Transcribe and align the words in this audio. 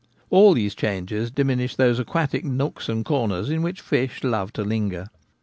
All 0.31 0.53
these 0.55 0.73
changes 0.73 1.29
diminish 1.29 1.75
those 1.75 1.99
aquatic 1.99 2.43
nooks 2.43 2.89
and 2.89 3.05
corners 3.05 3.51
in 3.51 3.61
which 3.61 3.81
fish 3.81 4.23
love 4.23 4.51
to 4.53 4.63
linger. 4.63 5.09